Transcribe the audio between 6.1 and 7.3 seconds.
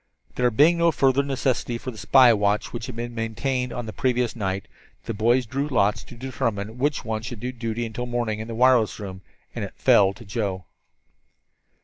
determine which one